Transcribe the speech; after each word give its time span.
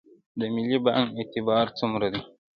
د 0.39 0.41
ملي 0.53 0.77
بانک 0.85 1.07
اعتبار 1.19 1.65
څومره 1.79 2.07
دی؟ 2.13 2.21